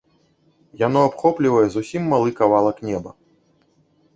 Яно 0.81 0.99
абхоплівае 1.09 1.67
зусім 1.75 2.07
малы 2.15 2.29
кавалак 2.41 2.77
неба. 2.89 3.09